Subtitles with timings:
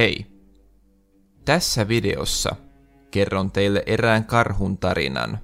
[0.00, 0.26] Hei!
[1.44, 2.56] Tässä videossa
[3.10, 5.38] kerron teille erään karhun tarinan,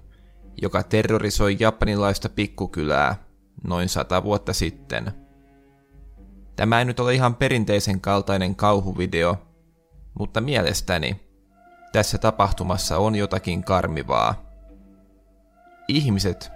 [0.63, 3.17] joka terrorisoi japanilaista pikkukylää
[3.65, 5.13] noin sata vuotta sitten.
[6.57, 9.37] Tämä ei nyt ole ihan perinteisen kaltainen kauhuvideo,
[10.19, 11.21] mutta mielestäni
[11.93, 14.51] tässä tapahtumassa on jotakin karmivaa.
[15.89, 16.53] Ihmiset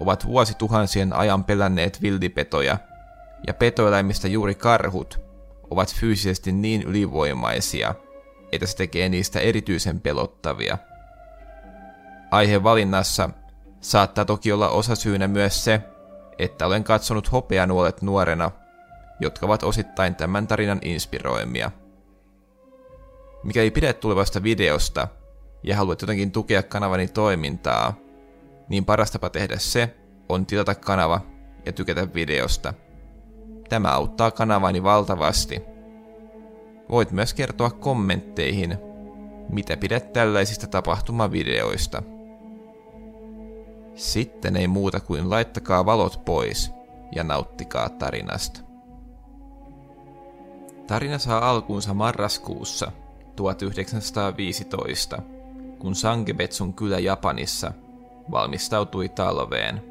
[0.00, 2.78] ovat vuosituhansien ajan pelänneet vildipetoja,
[3.46, 5.21] ja petoeläimistä juuri karhut
[5.72, 7.94] ovat fyysisesti niin ylivoimaisia,
[8.52, 10.78] että se tekee niistä erityisen pelottavia.
[12.30, 13.30] Aihevalinnassa
[13.80, 15.80] saattaa toki olla osa syynä myös se,
[16.38, 18.50] että olen katsonut hopeanuolet nuorena,
[19.20, 21.70] jotka ovat osittain tämän tarinan inspiroimia.
[23.42, 25.08] Mikäli pidät tulevasta videosta
[25.62, 27.94] ja haluat jotenkin tukea kanavani toimintaa,
[28.68, 29.96] niin paras tapa tehdä se
[30.28, 31.20] on tilata kanava
[31.66, 32.74] ja tykätä videosta.
[33.72, 35.62] Tämä auttaa kanavani valtavasti.
[36.90, 38.78] Voit myös kertoa kommentteihin,
[39.48, 42.02] mitä pidät tällaisista tapahtumavideoista.
[43.94, 46.70] Sitten ei muuta kuin laittakaa valot pois
[47.14, 48.60] ja nauttikaa tarinasta.
[50.86, 52.92] Tarina saa alkuunsa marraskuussa
[53.36, 55.22] 1915,
[55.78, 57.72] kun Sangebetsun kylä Japanissa
[58.30, 59.82] valmistautui talveen.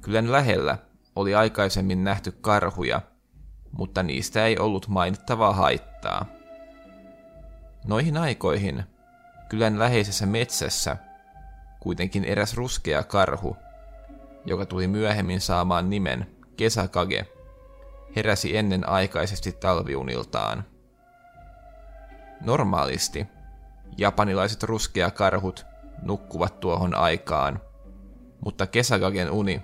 [0.00, 0.87] Kylän lähellä
[1.18, 3.00] oli aikaisemmin nähty karhuja,
[3.72, 6.26] mutta niistä ei ollut mainittavaa haittaa.
[7.86, 8.84] Noihin aikoihin
[9.48, 10.96] kylän läheisessä metsässä
[11.80, 13.56] kuitenkin eräs ruskea karhu,
[14.44, 17.26] joka tuli myöhemmin saamaan nimen Kesakage,
[18.16, 20.64] heräsi ennen aikaisesti talviuniltaan.
[22.40, 23.26] Normaalisti
[23.96, 25.66] japanilaiset ruskeakarhut
[26.02, 27.60] nukkuvat tuohon aikaan,
[28.44, 29.62] mutta Kesakagen uni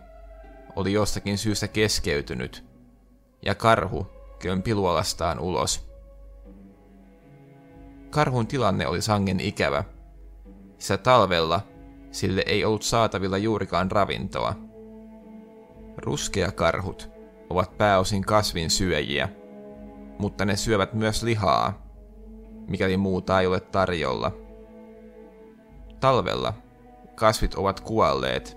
[0.76, 2.64] oli jostakin syystä keskeytynyt,
[3.42, 4.06] ja karhu
[4.38, 5.88] kömpi luolastaan ulos.
[8.10, 9.84] Karhun tilanne oli sangen ikävä,
[10.78, 11.60] sillä talvella
[12.10, 14.54] sille ei ollut saatavilla juurikaan ravintoa.
[15.96, 17.10] Ruskeakarhut
[17.50, 19.28] ovat pääosin kasvin syöjiä,
[20.18, 21.86] mutta ne syövät myös lihaa,
[22.68, 24.32] mikäli muuta ei ole tarjolla.
[26.00, 26.54] Talvella
[27.14, 28.56] kasvit ovat kuolleet,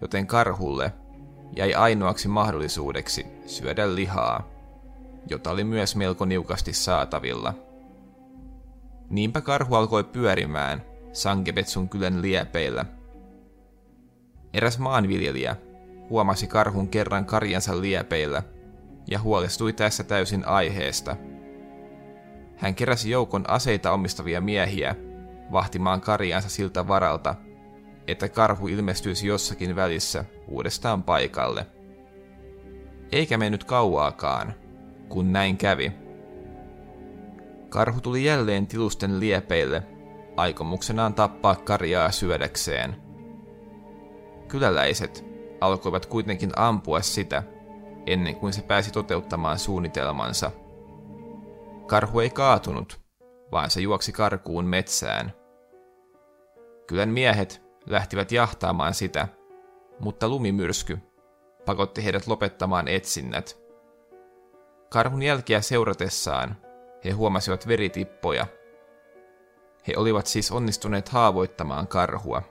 [0.00, 0.92] joten karhulle
[1.56, 4.48] jäi ainoaksi mahdollisuudeksi syödä lihaa,
[5.26, 7.54] jota oli myös melko niukasti saatavilla.
[9.10, 12.84] Niinpä karhu alkoi pyörimään Sangebetsun kylän liepeillä.
[14.54, 15.56] Eräs maanviljelijä
[16.10, 18.42] huomasi karhun kerran karjansa liepeillä
[19.06, 21.16] ja huolestui tässä täysin aiheesta.
[22.56, 24.96] Hän keräsi joukon aseita omistavia miehiä
[25.52, 27.34] vahtimaan karjansa siltä varalta,
[28.06, 31.66] että karhu ilmestyisi jossakin välissä uudestaan paikalle.
[33.12, 34.54] Eikä mennyt kauaakaan,
[35.08, 35.92] kun näin kävi.
[37.68, 39.82] Karhu tuli jälleen tilusten liepeille,
[40.36, 42.96] aikomuksenaan tappaa karjaa syödäkseen.
[44.48, 45.24] Kyläläiset
[45.60, 47.42] alkoivat kuitenkin ampua sitä,
[48.06, 50.50] ennen kuin se pääsi toteuttamaan suunnitelmansa.
[51.86, 53.00] Karhu ei kaatunut,
[53.52, 55.32] vaan se juoksi karkuun metsään.
[56.86, 59.28] Kylän miehet lähtivät jahtaamaan sitä,
[60.00, 60.98] mutta lumimyrsky
[61.66, 63.60] pakotti heidät lopettamaan etsinnät.
[64.88, 66.56] Karhun jälkiä seuratessaan
[67.04, 68.46] he huomasivat veritippoja.
[69.88, 72.42] He olivat siis onnistuneet haavoittamaan karhua.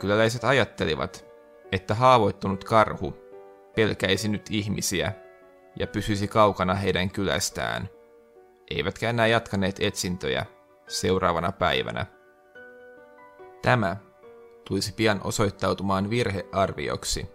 [0.00, 1.24] Kyläläiset ajattelivat,
[1.72, 3.16] että haavoittunut karhu
[3.76, 5.12] pelkäisi nyt ihmisiä
[5.78, 7.88] ja pysyisi kaukana heidän kylästään,
[8.70, 10.46] eivätkä enää jatkaneet etsintöjä
[10.88, 12.06] seuraavana päivänä.
[13.62, 13.96] Tämä
[14.64, 17.26] tulisi pian osoittautumaan virhearvioksi,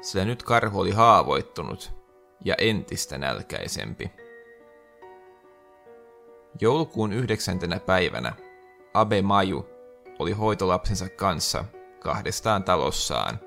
[0.00, 1.92] sillä nyt karhu oli haavoittunut
[2.44, 4.10] ja entistä nälkäisempi.
[6.60, 8.32] Joulukuun yhdeksäntenä päivänä
[8.94, 9.68] Abe Maju
[10.18, 11.64] oli hoitolapsensa kanssa
[12.00, 13.40] kahdestaan talossaan,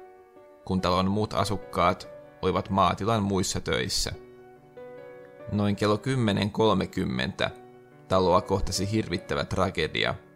[0.66, 2.10] kun talon muut asukkaat
[2.42, 4.12] olivat maatilan muissa töissä.
[5.52, 5.96] Noin kello
[7.46, 7.50] 10.30
[8.08, 10.16] taloa kohtasi hirvittävä tragedia–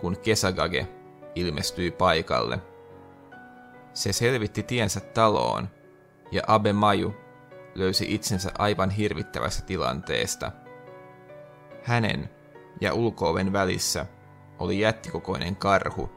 [0.00, 0.88] kun Kesagage
[1.34, 2.58] ilmestyi paikalle.
[3.94, 5.68] Se selvitti tiensä taloon,
[6.32, 7.14] ja Abe Maju
[7.74, 10.52] löysi itsensä aivan hirvittävästä tilanteesta.
[11.82, 12.30] Hänen
[12.80, 14.06] ja ulkooven välissä
[14.58, 16.10] oli jättikokoinen karhu,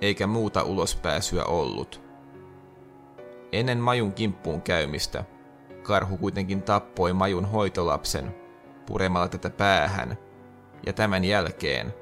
[0.00, 2.02] eikä muuta ulospääsyä ollut.
[3.52, 5.24] Ennen Majun kimppuun käymistä
[5.82, 8.34] karhu kuitenkin tappoi Majun hoitolapsen
[8.86, 10.18] puremalla tätä päähän,
[10.86, 11.94] ja tämän jälkeen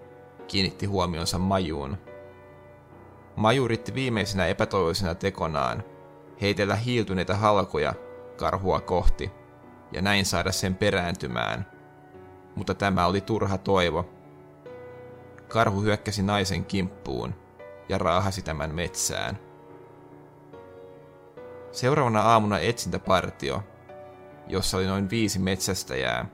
[0.48, 1.98] kiinnitti huomionsa Majuun.
[3.36, 5.84] Maju yritti viimeisenä epätoivoisena tekonaan
[6.40, 7.94] heitellä hiiltyneitä halkoja
[8.36, 9.30] karhua kohti
[9.92, 11.66] ja näin saada sen perääntymään.
[12.56, 14.08] Mutta tämä oli turha toivo.
[15.48, 17.34] Karhu hyökkäsi naisen kimppuun
[17.88, 19.38] ja raahasi tämän metsään.
[21.72, 23.62] Seuraavana aamuna etsintäpartio,
[24.48, 26.26] jossa oli noin viisi metsästäjää,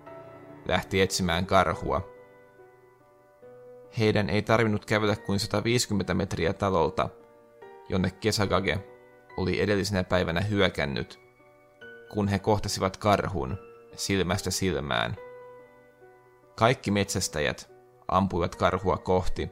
[0.68, 2.09] lähti etsimään karhua.
[3.98, 7.08] Heidän ei tarvinnut kävellä kuin 150 metriä talolta,
[7.88, 8.78] jonne Kesagage
[9.36, 11.20] oli edellisenä päivänä hyökännyt,
[12.12, 13.58] kun he kohtasivat karhun
[13.96, 15.16] silmästä silmään.
[16.56, 17.70] Kaikki metsästäjät
[18.08, 19.50] ampuivat karhua kohti,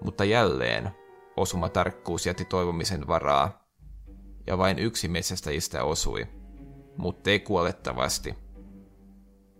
[0.00, 0.90] mutta jälleen
[1.36, 3.62] osumatarkkuus jätti toivomisen varaa,
[4.46, 6.26] ja vain yksi metsästäjistä osui,
[6.96, 8.34] mutta ei kuolettavasti.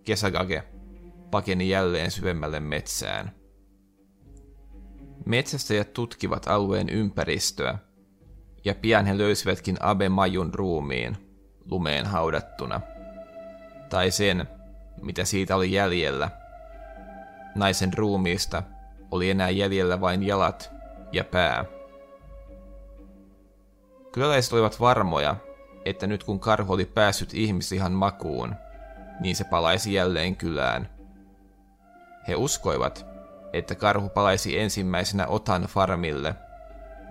[0.03, 0.63] Kesagage
[1.31, 3.42] pakeni jälleen syvemmälle metsään.
[5.25, 7.77] Metsästäjät tutkivat alueen ympäristöä,
[8.65, 11.17] ja pian he löysivätkin Abe Majun ruumiin,
[11.71, 12.81] lumeen haudattuna.
[13.89, 14.47] Tai sen,
[15.01, 16.29] mitä siitä oli jäljellä.
[17.55, 18.63] Naisen ruumiista
[19.11, 20.71] oli enää jäljellä vain jalat
[21.11, 21.65] ja pää.
[24.11, 25.35] Kyläläiset olivat varmoja,
[25.85, 28.55] että nyt kun karhu oli päässyt ihmisihan makuun,
[29.19, 30.89] niin se palaisi jälleen kylään.
[32.27, 33.12] He uskoivat,
[33.53, 36.35] että karhu palaisi ensimmäisenä Otan farmille,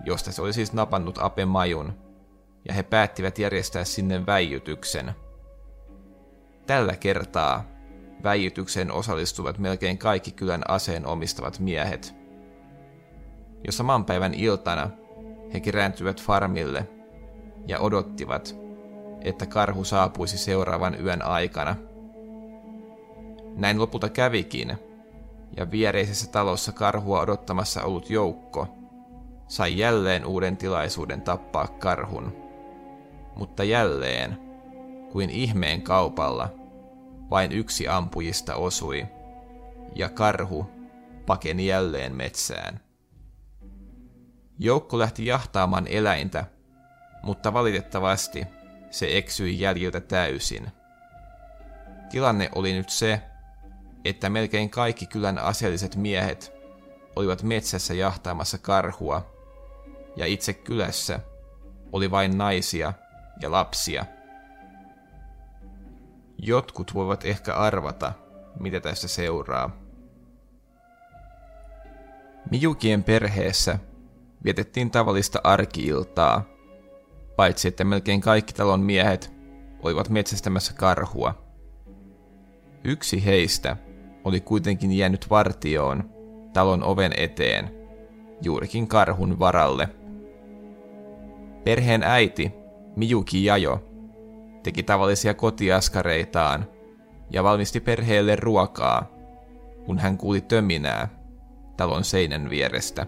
[0.05, 1.93] josta se oli siis napannut Ape Majun,
[2.67, 5.13] ja he päättivät järjestää sinne väijytyksen.
[6.67, 7.63] Tällä kertaa
[8.23, 12.15] väijytykseen osallistuvat melkein kaikki kylän aseen omistavat miehet.
[13.65, 14.89] Jo saman päivän iltana
[15.53, 16.87] he kerääntyivät farmille
[17.67, 18.55] ja odottivat,
[19.21, 21.75] että karhu saapuisi seuraavan yön aikana.
[23.55, 24.77] Näin lopulta kävikin,
[25.57, 28.67] ja viereisessä talossa karhua odottamassa ollut joukko
[29.47, 32.35] sai jälleen uuden tilaisuuden tappaa karhun.
[33.35, 34.37] Mutta jälleen,
[35.11, 36.49] kuin ihmeen kaupalla,
[37.29, 39.07] vain yksi ampujista osui,
[39.95, 40.69] ja karhu
[41.25, 42.79] pakeni jälleen metsään.
[44.59, 46.45] Joukko lähti jahtaamaan eläintä,
[47.23, 48.47] mutta valitettavasti
[48.91, 50.67] se eksyi jäljiltä täysin.
[52.09, 53.21] Tilanne oli nyt se,
[54.05, 56.53] että melkein kaikki kylän aseelliset miehet
[57.15, 59.33] olivat metsässä jahtaamassa karhua,
[60.15, 61.19] ja itse kylässä
[61.91, 62.93] oli vain naisia
[63.41, 64.05] ja lapsia.
[66.37, 68.13] Jotkut voivat ehkä arvata,
[68.59, 69.77] mitä tästä seuraa.
[72.51, 73.79] Miyukien perheessä
[74.43, 76.45] vietettiin tavallista arkiiltaa,
[77.35, 79.33] paitsi että melkein kaikki talon miehet
[79.81, 81.43] olivat metsästämässä karhua.
[82.83, 83.77] Yksi heistä
[84.23, 86.09] oli kuitenkin jäänyt vartioon
[86.53, 87.71] talon oven eteen,
[88.41, 89.89] juurikin karhun varalle.
[91.63, 92.53] Perheen äiti,
[92.95, 93.83] Miyuki Jajo,
[94.63, 96.65] teki tavallisia kotiaskareitaan
[97.29, 99.07] ja valmisti perheelle ruokaa,
[99.85, 101.07] kun hän kuuli töminää
[101.77, 103.05] talon seinän vierestä.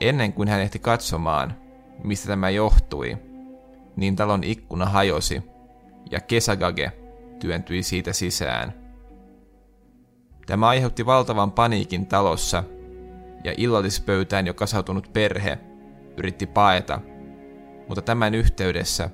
[0.00, 1.56] Ennen kuin hän ehti katsomaan,
[2.04, 3.18] mistä tämä johtui,
[3.96, 5.42] niin talon ikkuna hajosi
[6.10, 6.92] ja Kesagage
[7.40, 8.74] työntyi siitä sisään–
[10.46, 12.64] Tämä aiheutti valtavan paniikin talossa,
[13.44, 15.58] ja illallispöytään jo kasautunut perhe
[16.16, 17.00] yritti paeta,
[17.88, 19.10] mutta tämän yhteydessä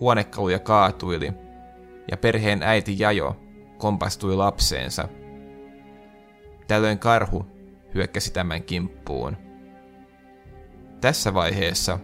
[0.00, 1.32] huonekaluja kaatuili,
[2.10, 3.36] ja perheen äiti Jajo
[3.78, 5.08] kompastui lapseensa.
[6.66, 7.46] Tällöin karhu
[7.94, 9.36] hyökkäsi tämän kimppuun.
[11.00, 11.98] Tässä vaiheessa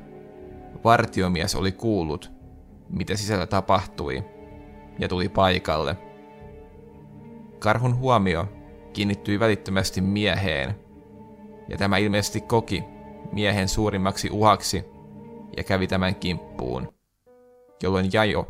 [0.84, 2.32] vartiomies oli kuullut,
[2.88, 4.24] mitä sisällä tapahtui,
[4.98, 5.96] ja tuli paikalle–
[7.64, 8.46] Karhun huomio
[8.92, 10.80] kiinnittyi välittömästi mieheen,
[11.68, 12.84] ja tämä ilmeisesti koki
[13.32, 14.84] miehen suurimmaksi uhaksi
[15.56, 16.94] ja kävi tämän kimppuun,
[17.82, 18.46] jolloin Jajo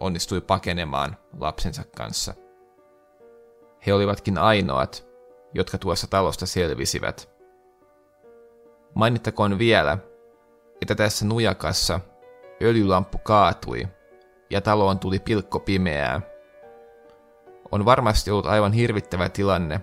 [0.00, 2.34] onnistui pakenemaan lapsensa kanssa.
[3.86, 5.06] He olivatkin ainoat,
[5.54, 7.30] jotka tuossa talosta selvisivät.
[8.94, 9.98] Mainittakoon vielä,
[10.82, 12.00] että tässä nujakassa
[12.62, 13.88] öljylamppu kaatui
[14.50, 16.20] ja taloon tuli pilkko pimeää–
[17.72, 19.80] on varmasti ollut aivan hirvittävä tilanne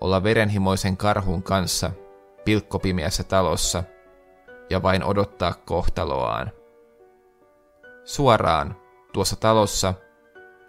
[0.00, 1.90] olla verenhimoisen karhun kanssa
[2.44, 3.84] pilkkopimeässä talossa
[4.70, 6.50] ja vain odottaa kohtaloaan.
[8.04, 8.76] Suoraan
[9.12, 9.94] tuossa talossa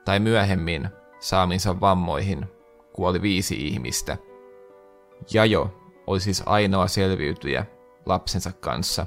[0.05, 2.45] tai myöhemmin saaminsa vammoihin
[2.93, 4.17] kuoli viisi ihmistä.
[5.33, 7.65] Jajo oli siis ainoa selviytyjä
[8.05, 9.05] lapsensa kanssa.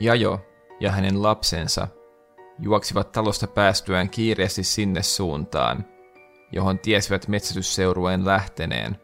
[0.00, 0.40] Jajo
[0.80, 1.88] ja hänen lapsensa–
[2.60, 5.84] juoksivat talosta päästyään kiireesti sinne suuntaan,
[6.52, 8.96] johon tiesivät metsätysseurueen lähteneen,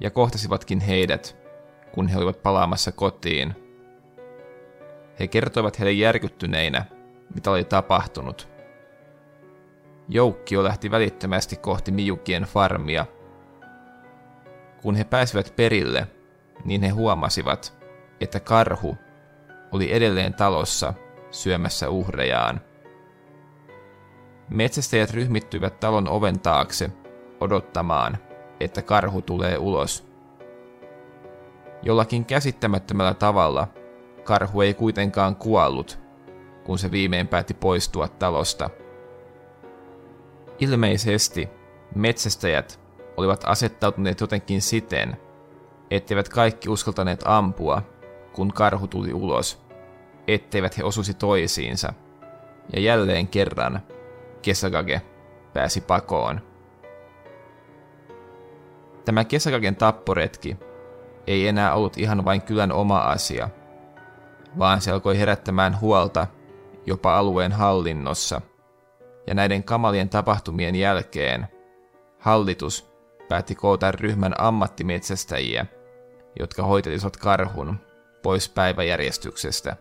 [0.00, 1.36] ja kohtasivatkin heidät,
[1.92, 3.54] kun he olivat palaamassa kotiin.
[5.20, 6.84] He kertoivat heille järkyttyneinä,
[7.34, 8.56] mitä oli tapahtunut,
[10.08, 13.06] Joukkio lähti välittömästi kohti Miyukien farmia.
[14.82, 16.06] Kun he pääsivät perille,
[16.64, 17.74] niin he huomasivat,
[18.20, 18.96] että karhu
[19.72, 20.94] oli edelleen talossa
[21.30, 22.60] syömässä uhrejaan.
[24.50, 26.90] Metsästäjät ryhmittyivät talon oven taakse
[27.40, 28.18] odottamaan,
[28.60, 30.06] että karhu tulee ulos.
[31.82, 33.68] Jollakin käsittämättömällä tavalla
[34.24, 35.98] karhu ei kuitenkaan kuollut,
[36.64, 38.70] kun se viimein päätti poistua talosta.
[40.58, 41.48] Ilmeisesti
[41.94, 42.80] metsästäjät
[43.16, 45.16] olivat asettautuneet jotenkin siten,
[45.90, 47.82] etteivät kaikki uskaltaneet ampua,
[48.32, 49.62] kun karhu tuli ulos,
[50.28, 51.92] etteivät he osuisi toisiinsa.
[52.72, 53.82] Ja jälleen kerran
[54.46, 55.02] Kesagage
[55.52, 56.40] pääsi pakoon.
[59.04, 60.56] Tämä Kesagagen tapporetki
[61.26, 63.48] ei enää ollut ihan vain kylän oma asia,
[64.58, 66.26] vaan se alkoi herättämään huolta
[66.86, 68.40] jopa alueen hallinnossa.
[69.26, 71.48] Ja näiden kamalien tapahtumien jälkeen
[72.18, 72.90] hallitus
[73.28, 75.66] päätti koota ryhmän ammattimetsästäjiä,
[76.40, 77.76] jotka hoitelisivat karhun
[78.22, 79.76] pois päiväjärjestyksestä.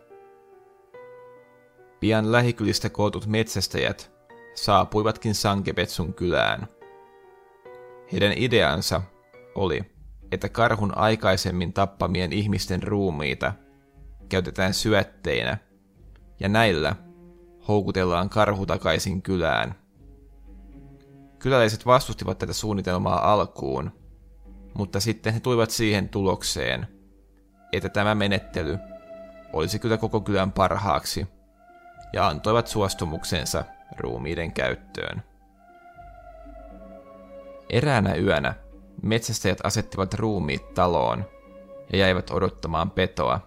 [1.99, 4.14] Pian lähikylistä kootut metsästäjät
[4.55, 6.67] saapuivatkin Sankepetsun kylään.
[8.11, 9.01] Heidän ideansa
[9.55, 9.81] oli,
[10.31, 13.53] että karhun aikaisemmin tappamien ihmisten ruumiita
[14.29, 15.57] käytetään syötteinä,
[16.39, 16.95] ja näillä
[17.67, 19.75] houkutellaan karhu takaisin kylään.
[21.39, 23.91] Kyläläiset vastustivat tätä suunnitelmaa alkuun,
[24.73, 26.87] mutta sitten he tulivat siihen tulokseen,
[27.73, 28.77] että tämä menettely
[29.53, 31.27] olisi kyllä koko kylän parhaaksi,
[32.13, 33.63] ja antoivat suostumuksensa
[33.99, 35.23] ruumiiden käyttöön.
[37.69, 38.53] Eräänä yönä
[39.01, 41.25] metsästäjät asettivat ruumiit taloon
[41.93, 43.39] ja jäivät odottamaan petoa.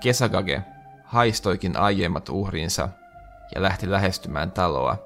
[0.00, 0.62] Kesagage
[1.04, 2.88] haistoikin aiemmat uhrinsa
[3.54, 4.96] ja lähti lähestymään taloa,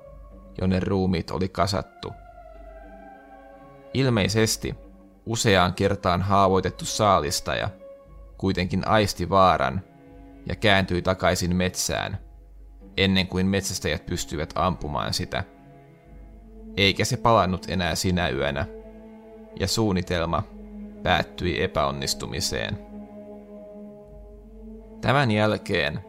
[0.60, 2.12] jonne ruumiit oli kasattu.
[3.94, 4.74] Ilmeisesti
[5.26, 7.68] useaan kertaan haavoitettu saalistaja
[8.38, 9.82] kuitenkin aisti vaaran
[10.46, 12.18] ja kääntyi takaisin metsään,
[12.96, 15.44] ennen kuin metsästäjät pystyivät ampumaan sitä.
[16.76, 18.66] Eikä se palannut enää sinä yönä,
[19.60, 20.42] ja suunnitelma
[21.02, 22.78] päättyi epäonnistumiseen.
[25.00, 26.00] Tämän jälkeen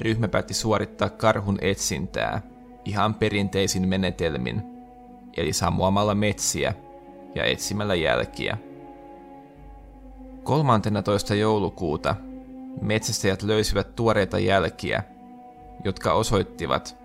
[0.00, 2.42] ryhmä päätti suorittaa karhun etsintää
[2.84, 4.62] ihan perinteisin menetelmin,
[5.36, 6.74] eli sammuamalla metsiä
[7.34, 8.58] ja etsimällä jälkiä.
[10.42, 11.34] 13.
[11.34, 12.16] joulukuuta
[12.80, 15.02] metsästäjät löysivät tuoreita jälkiä,
[15.86, 16.96] jotka osoittivat,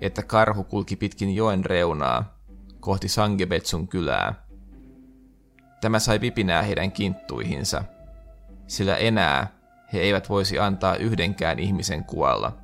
[0.00, 2.38] että karhu kulki pitkin joen reunaa
[2.80, 4.34] kohti Sangebetsun kylää.
[5.80, 7.84] Tämä sai vipinää heidän kinttuihinsa,
[8.66, 9.52] sillä enää
[9.92, 12.56] he eivät voisi antaa yhdenkään ihmisen kuolla.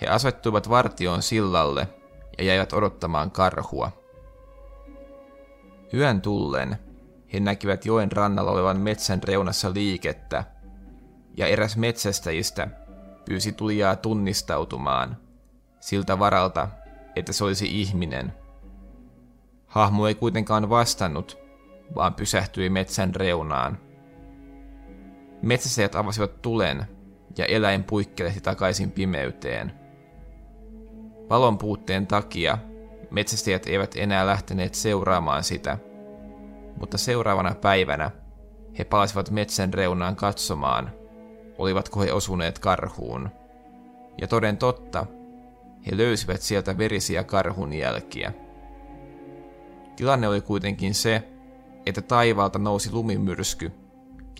[0.00, 1.88] He asettuivat vartioon sillalle
[2.38, 3.92] ja jäivät odottamaan karhua.
[5.94, 6.78] Yön tullen
[7.32, 10.44] he näkivät joen rannalla olevan metsän reunassa liikettä,
[11.36, 12.68] ja eräs metsästäjistä
[13.24, 15.16] pyysi tulijaa tunnistautumaan,
[15.80, 16.68] siltä varalta,
[17.16, 18.32] että se olisi ihminen.
[19.66, 21.38] Hahmo ei kuitenkaan vastannut,
[21.94, 23.78] vaan pysähtyi metsän reunaan.
[25.42, 26.86] Metsästäjät avasivat tulen
[27.38, 29.72] ja eläin puikkelehti takaisin pimeyteen.
[31.28, 32.58] Valon puutteen takia
[33.10, 35.78] metsästäjät eivät enää lähteneet seuraamaan sitä,
[36.80, 38.10] mutta seuraavana päivänä
[38.78, 40.92] he palasivat metsän reunaan katsomaan,
[41.58, 43.28] olivatko he osuneet karhuun.
[44.20, 45.06] Ja toden totta,
[45.86, 48.32] he löysivät sieltä verisiä karhun jälkiä.
[49.96, 51.28] Tilanne oli kuitenkin se,
[51.86, 53.72] että taivaalta nousi lumimyrsky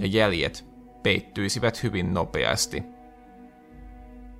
[0.00, 0.64] ja jäljet
[1.02, 2.82] peittyisivät hyvin nopeasti.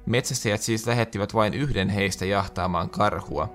[0.06, 3.48] Metsästäjät siis lähettivät vain yhden heistä jahtaamaan karhua,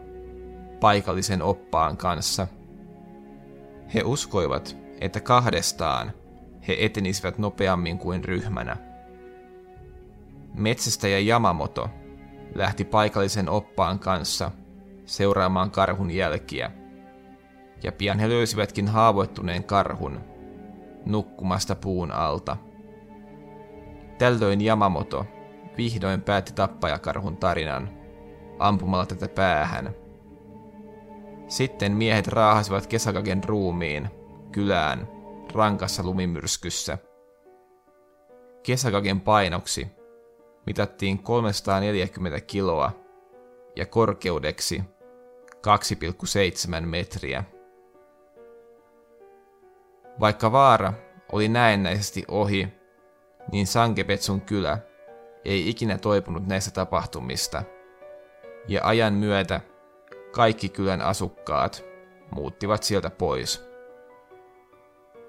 [0.79, 2.47] paikallisen oppaan kanssa.
[3.93, 6.11] He uskoivat, että kahdestaan
[6.67, 8.86] he etenisivät nopeammin kuin ryhmänä.
[10.57, 11.89] Metsästäjä Yamamoto
[12.55, 14.51] lähti paikallisen oppaan kanssa
[15.05, 16.71] seuraamaan karhun jälkiä,
[17.83, 20.21] ja pian he löysivätkin haavoittuneen karhun
[21.05, 22.57] nukkumasta puun alta.
[24.17, 25.25] Tällöin Yamamoto
[25.77, 27.89] vihdoin päätti tappajakarhun tarinan
[28.59, 29.95] ampumalla tätä päähän.
[31.47, 34.09] Sitten miehet raahasivat Kesakagen ruumiin
[34.51, 35.07] kylään
[35.53, 36.97] rankassa lumimyrskyssä.
[38.63, 39.96] Kesakagen painoksi
[40.67, 42.91] mitattiin 340 kiloa
[43.75, 44.83] ja korkeudeksi
[45.55, 47.43] 2,7 metriä.
[50.19, 50.93] Vaikka vaara
[51.31, 52.67] oli näennäisesti ohi,
[53.51, 54.77] niin Sankepetsun kylä
[55.45, 57.63] ei ikinä toipunut näistä tapahtumista,
[58.67, 59.61] ja ajan myötä
[60.31, 61.85] kaikki kylän asukkaat
[62.31, 63.67] muuttivat sieltä pois.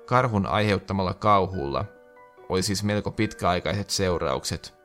[0.07, 1.85] Karhun aiheuttamalla kauhulla
[2.49, 4.78] oli siis melko pitkäaikaiset seuraukset.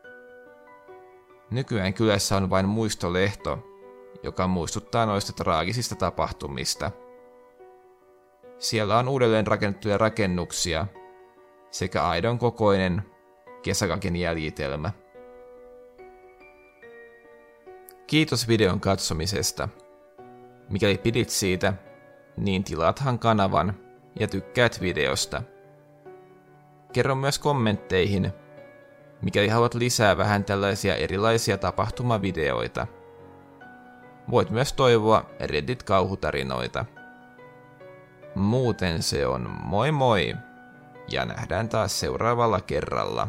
[1.54, 3.60] Nykyään kylässä on vain muistolehto,
[4.24, 6.92] joka muistuttaa noista traagisista tapahtumista.
[8.58, 10.88] Siellä on uudelleen rakennettuja rakennuksia
[11.72, 13.02] sekä aidon kokoinen
[13.62, 14.92] kesäkakin jäljitelmä.
[18.08, 19.70] Kiitos videon katsomisesta.
[20.70, 21.74] Mikäli pidit siitä,
[22.38, 23.80] niin tilaathan kanavan
[24.20, 25.44] ja tykkäät videosta.
[26.94, 28.34] Kerro myös kommentteihin,
[29.24, 32.88] mikäli haluat lisää vähän tällaisia erilaisia tapahtumavideoita.
[34.32, 36.86] Voit myös toivoa Reddit-kauhutarinoita.
[38.36, 40.36] Muuten se on moi moi,
[41.12, 43.28] ja nähdään taas seuraavalla kerralla.